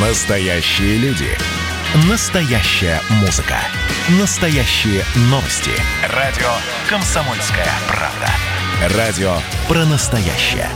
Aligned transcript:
Настоящие 0.00 0.96
люди. 0.98 1.26
Настоящая 2.08 3.00
музыка. 3.20 3.56
Настоящие 4.20 5.02
новости. 5.22 5.72
Радио 6.14 6.46
«Комсомольская 6.88 7.66
правда». 7.88 8.96
Радио 8.96 9.38
про 9.66 9.84
настоящее. 9.86 10.68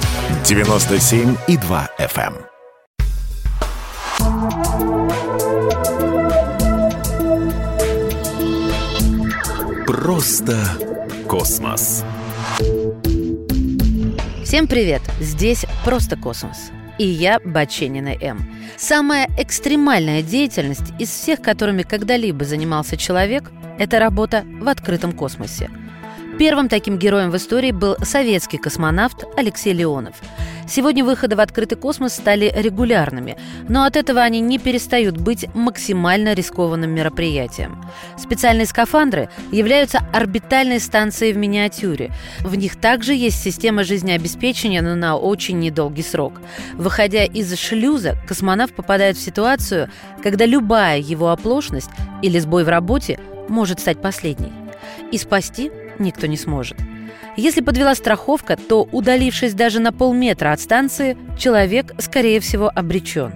97,2 0.43 1.89
FM. 2.01 2.35
Просто 9.87 10.59
космос. 11.29 12.03
Всем 14.45 14.67
привет! 14.67 15.03
Здесь 15.21 15.65
«Просто 15.85 16.17
космос». 16.17 16.73
И 17.03 17.05
я 17.05 17.41
Баченина 17.41 18.15
М. 18.21 18.49
Самая 18.77 19.29
экстремальная 19.37 20.23
деятельность 20.23 20.93
из 21.01 21.09
всех, 21.09 21.43
которыми 21.43 21.83
когда-либо 21.83 22.45
занимался 22.45 22.97
человек, 22.97 23.51
это 23.77 23.99
работа 23.99 24.45
в 24.61 24.69
открытом 24.69 25.11
космосе– 25.11 25.69
Первым 26.39 26.69
таким 26.69 26.99
героем 26.99 27.31
в 27.31 27.37
истории 27.37 27.73
был 27.73 27.97
советский 28.03 28.59
космонавт 28.59 29.25
Алексей 29.37 29.73
Леонов. 29.73 30.17
Сегодня 30.75 31.05
выходы 31.05 31.37
в 31.37 31.41
открытый 31.41 31.77
космос 31.77 32.15
стали 32.15 32.51
регулярными, 32.57 33.37
но 33.69 33.85
от 33.85 33.95
этого 33.95 34.23
они 34.23 34.41
не 34.41 34.59
перестают 34.59 35.19
быть 35.19 35.45
максимально 35.55 36.33
рискованным 36.33 36.91
мероприятием. 36.91 37.85
Специальные 38.17 38.65
скафандры 38.65 39.29
являются 39.51 39.99
орбитальной 40.15 40.81
станцией 40.81 41.35
в 41.35 41.37
миниатюре. 41.37 42.11
В 42.41 42.55
них 42.55 42.77
также 42.77 43.13
есть 43.13 43.43
система 43.43 43.85
жизнеобеспечения, 43.85 44.81
но 44.81 44.95
на 44.95 45.19
очень 45.19 45.59
недолгий 45.59 46.05
срок. 46.05 46.41
Выходя 46.73 47.27
из 47.27 47.55
шлюза, 47.59 48.17
космонавт 48.27 48.75
попадает 48.75 49.19
в 49.19 49.23
ситуацию, 49.23 49.91
когда 50.23 50.47
любая 50.47 50.99
его 50.99 51.29
оплошность 51.33 51.91
или 52.23 52.39
сбой 52.39 52.65
в 52.65 52.71
работе 52.71 53.21
может 53.47 53.79
стать 53.79 54.01
последней. 54.01 54.55
И 55.11 55.19
спасти 55.19 55.71
никто 55.99 56.27
не 56.27 56.39
сможет. 56.39 56.79
Если 57.37 57.63
подвела 57.63 57.95
страховка, 57.95 58.57
то, 58.57 58.89
удалившись 58.93 59.55
даже 59.55 59.81
на 59.81 59.93
полметра 59.93 60.53
от 60.53 60.61
станции, 60.61 61.17
человек, 61.39 61.95
скорее 61.99 62.41
всего, 62.41 62.71
обречен. 62.75 63.33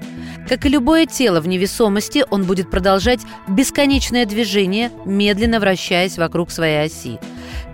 Как 0.48 0.64
и 0.64 0.68
любое 0.68 1.06
тело 1.06 1.40
в 1.40 1.48
невесомости, 1.48 2.24
он 2.30 2.44
будет 2.44 2.70
продолжать 2.70 3.20
бесконечное 3.48 4.26
движение, 4.26 4.92
медленно 5.04 5.58
вращаясь 5.58 6.18
вокруг 6.18 6.50
своей 6.50 6.84
оси. 6.84 7.18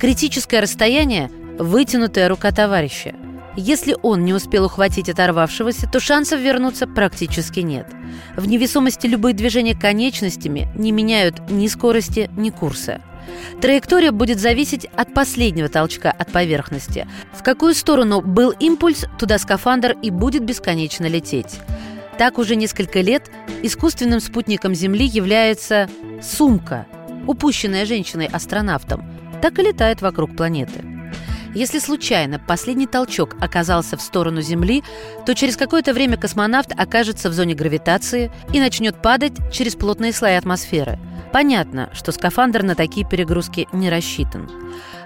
Критическое 0.00 0.60
расстояние– 0.60 1.30
вытянутая 1.58 2.28
рука 2.28 2.50
товарища. 2.50 3.14
Если 3.56 3.94
он 4.02 4.24
не 4.24 4.32
успел 4.32 4.64
ухватить 4.64 5.10
оторвавшегося, 5.10 5.86
то 5.86 6.00
шансов 6.00 6.40
вернуться 6.40 6.86
практически 6.86 7.60
нет. 7.60 7.86
В 8.36 8.46
невесомости 8.46 9.06
любые 9.06 9.34
движения 9.34 9.78
конечностями 9.78 10.68
не 10.74 10.92
меняют 10.92 11.50
ни 11.50 11.66
скорости, 11.66 12.30
ни 12.36 12.48
курса– 12.48 13.02
Траектория 13.60 14.10
будет 14.10 14.40
зависеть 14.40 14.86
от 14.96 15.14
последнего 15.14 15.68
толчка 15.68 16.10
от 16.10 16.32
поверхности. 16.32 17.06
В 17.32 17.42
какую 17.42 17.74
сторону 17.74 18.20
был 18.20 18.50
импульс, 18.50 19.04
туда 19.18 19.38
скафандр 19.38 19.96
и 20.02 20.10
будет 20.10 20.44
бесконечно 20.44 21.06
лететь. 21.06 21.60
Так 22.18 22.38
уже 22.38 22.56
несколько 22.56 23.00
лет 23.00 23.30
искусственным 23.62 24.20
спутником 24.20 24.74
Земли 24.74 25.06
является 25.06 25.88
сумка, 26.20 26.86
упущенная 27.26 27.86
женщиной-астронавтом. 27.86 29.04
Так 29.40 29.58
и 29.58 29.62
летает 29.62 30.02
вокруг 30.02 30.36
планеты. 30.36 30.84
Если 31.54 31.78
случайно 31.80 32.38
последний 32.38 32.86
толчок 32.86 33.36
оказался 33.40 33.96
в 33.96 34.02
сторону 34.02 34.40
Земли, 34.40 34.82
то 35.26 35.34
через 35.34 35.56
какое-то 35.56 35.92
время 35.92 36.16
космонавт 36.16 36.72
окажется 36.76 37.28
в 37.28 37.34
зоне 37.34 37.54
гравитации 37.54 38.30
и 38.52 38.60
начнет 38.60 39.00
падать 39.02 39.34
через 39.52 39.74
плотные 39.74 40.12
слои 40.12 40.34
атмосферы– 40.34 40.98
Понятно, 41.32 41.88
что 41.94 42.12
скафандр 42.12 42.62
на 42.62 42.74
такие 42.74 43.08
перегрузки 43.08 43.66
не 43.72 43.88
рассчитан. 43.88 44.50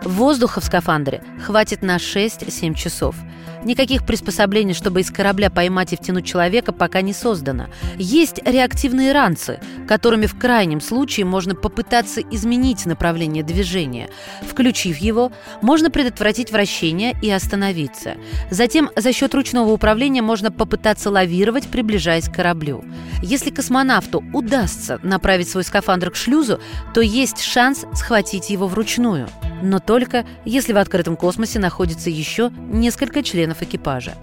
Воздуха 0.03 0.61
в 0.61 0.65
скафандре 0.65 1.23
хватит 1.45 1.83
на 1.83 1.97
6-7 1.97 2.75
часов. 2.75 3.17
Никаких 3.65 4.07
приспособлений, 4.07 4.75
чтобы 4.75 5.01
из 5.01 5.11
корабля 5.11 5.51
поймать 5.51 5.93
и 5.93 5.97
втянуть 5.97 6.25
человека, 6.25 6.73
пока 6.73 7.01
не 7.01 7.13
создано. 7.13 7.67
Есть 7.97 8.39
реактивные 8.47 9.11
ранцы, 9.13 9.59
которыми 9.89 10.27
в 10.27 10.39
крайнем 10.39 10.81
случае 10.81 11.27
можно 11.27 11.57
попытаться 11.57 12.21
изменить 12.21 12.87
направление 12.87 13.43
движения. 13.43 14.09
Включив 14.43 14.99
его, 14.99 15.33
можно 15.63 15.91
предотвратить 15.91 16.53
вращение 16.53 17.19
и 17.21 17.29
остановиться. 17.29 18.15
Затем 18.51 18.91
за 18.95 19.13
счет 19.13 19.35
ручного 19.35 19.71
управления 19.71 20.23
можно 20.23 20.53
попытаться 20.53 21.11
лавировать, 21.11 21.67
приближаясь 21.67 22.29
к 22.29 22.35
кораблю. 22.35 22.85
Если 23.21 23.51
космонавту 23.51 24.23
удастся 24.33 25.01
направить 25.03 25.49
свой 25.49 25.65
скафандр 25.65 26.13
к 26.13 26.16
шлюзу, 26.17 26.61
то 26.95 27.01
есть 27.01 27.41
шанс 27.41 27.85
схватить 27.95 28.51
его 28.51 28.67
вручную 28.67 29.29
но 29.63 29.79
только 29.79 30.25
если 30.45 30.73
в 30.73 30.79
открытом 30.79 31.17
космосе 31.17 31.59
находится 31.59 32.11
еще 32.11 32.51
несколько 32.57 33.23
членов 33.23 33.63
экипажа. 33.63 34.15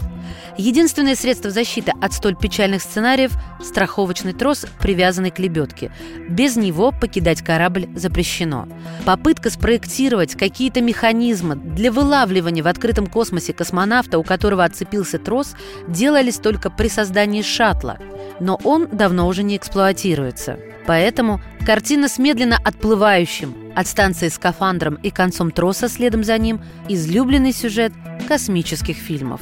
Единственное 0.56 1.16
средство 1.16 1.50
защиты 1.50 1.92
от 2.00 2.12
столь 2.12 2.36
печальных 2.36 2.80
сценариев– 2.82 3.32
страховочный 3.62 4.32
трос, 4.32 4.66
привязанный 4.80 5.30
к 5.30 5.38
лебедке. 5.38 5.90
Без 6.28 6.56
него 6.56 6.92
покидать 6.92 7.42
корабль 7.42 7.88
запрещено. 7.94 8.68
Попытка 9.04 9.50
спроектировать 9.50 10.36
какие-то 10.36 10.80
механизмы 10.80 11.56
для 11.56 11.90
вылавливания 11.90 12.62
в 12.62 12.68
открытом 12.68 13.06
космосе 13.06 13.52
космонавта, 13.52 14.18
у 14.18 14.22
которого 14.22 14.64
отцепился 14.64 15.18
трос, 15.18 15.54
делались 15.88 16.36
только 16.36 16.70
при 16.70 16.88
создании 16.88 17.42
шаттла. 17.42 17.98
Но 18.40 18.58
он 18.64 18.88
давно 18.90 19.26
уже 19.26 19.42
не 19.42 19.56
эксплуатируется. 19.56 20.58
Поэтому 20.86 21.40
картина 21.64 22.08
с 22.08 22.18
медленно 22.18 22.58
отплывающим 22.62 23.54
от 23.74 23.86
станции 23.86 24.28
скафандром 24.28 24.94
и 24.96 25.10
концом 25.10 25.50
троса 25.50 25.88
следом 25.88 26.24
за 26.24 26.38
ним– 26.38 26.60
излюбленный 26.88 27.52
сюжет 27.52 27.92
космических 28.28 28.96
фильмов. 28.96 29.40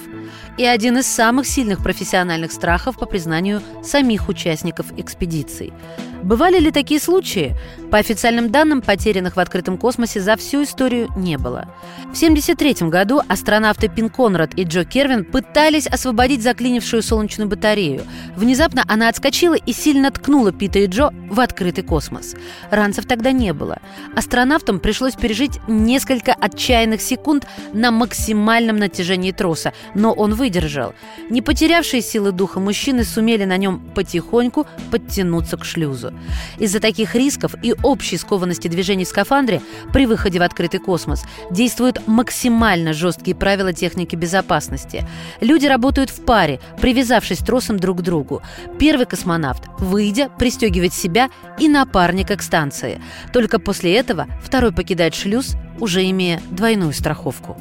И 0.57 0.65
один 0.65 0.99
из 0.99 1.07
самых 1.07 1.47
сильных 1.47 1.83
профессиональных 1.83 2.53
страхов 2.53 2.99
по 2.99 3.07
признанию 3.07 3.63
самих 3.83 4.29
участников 4.29 4.87
экспедиций– 4.97 5.73
Бывали 6.23 6.59
ли 6.59 6.71
такие 6.71 7.01
случаи? 7.01 7.57
По 7.91 7.99
официальным 7.99 8.51
данным, 8.51 8.81
потерянных 8.81 9.37
в 9.37 9.41
открытом 9.41 9.77
космосе 9.77 10.21
за 10.21 10.37
всю 10.37 10.63
историю 10.63 11.09
не 11.17 11.37
было. 11.37 11.69
В 12.13 12.17
1973 12.17 12.89
году 12.89 13.21
астронавты 13.27 13.89
Пин 13.89 14.09
Конрад 14.09 14.53
и 14.55 14.65
Джо 14.65 14.85
Кервин 14.85 15.25
пытались 15.25 15.87
освободить 15.87 16.43
заклинившую 16.43 17.03
солнечную 17.03 17.49
батарею. 17.49 18.03
Внезапно 18.37 18.85
она 18.87 19.09
отскочила 19.09 19.55
и 19.55 19.73
сильно 19.73 20.11
ткнула 20.11 20.53
Пита 20.53 20.79
и 20.79 20.87
Джо 20.87 21.11
в 21.29 21.41
открытый 21.41 21.85
космос. 21.85 22.35
Ранцев 22.71 23.07
тогда 23.07 23.33
не 23.33 23.53
было. 23.53 23.79
Астронавтам 24.15 24.79
пришлось 24.79 25.15
пережить 25.15 25.59
несколько 25.67 26.35
отчаянных 26.35 27.03
секунд 27.03 27.47
на 27.73 27.91
максимальном 27.91 28.77
натяжении 28.77 29.33
троса, 29.33 29.73
но 29.95 30.13
он 30.13 30.35
выдержал. 30.35 30.95
Не 31.31 31.43
потерявшие 31.43 32.01
силы 32.01 32.33
духа 32.33 32.61
мужчины 32.61 33.05
сумели 33.05 33.45
на 33.45 33.57
нем 33.57 33.81
потихоньку 33.95 34.67
подтянуться 34.91 35.57
к 35.57 35.65
шлюзу. 35.65 36.12
Из-за 36.59 36.81
таких 36.81 37.15
рисков 37.15 37.55
и 37.63 37.75
общей 37.83 38.17
скованности 38.17 38.69
движений 38.69 39.05
в 39.05 39.09
скафандре 39.09 39.61
при 39.93 40.07
выходе 40.07 40.39
в 40.39 40.43
открытый 40.43 40.81
космос 40.81 41.25
действуют 41.51 42.07
максимально 42.07 42.93
жесткие 42.93 43.37
правила 43.37 43.73
техники 43.73 44.17
безопасности. 44.17 45.07
Люди 45.41 45.67
работают 45.67 46.11
в 46.11 46.25
паре, 46.25 46.61
привязавшись 46.81 47.39
тросом 47.39 47.79
друг 47.79 47.99
к 47.99 48.03
другу. 48.03 48.43
Первый 48.79 49.07
космонавт, 49.07 49.65
выйдя, 49.79 50.29
пристегивает 50.39 50.95
себя 50.95 51.31
и 51.59 51.69
напарника 51.69 52.37
к 52.37 52.43
станции. 52.43 53.01
Только 53.33 53.59
после 53.59 53.95
этого 53.95 54.27
второй 54.43 54.73
покидает 54.73 55.15
шлюз, 55.15 55.57
уже 55.81 56.09
имея 56.09 56.41
двойную 56.51 56.93
страховку. 56.93 57.57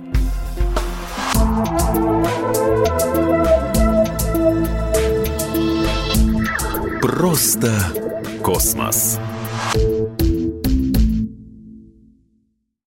Просто 7.02 7.72
космос. 8.42 9.20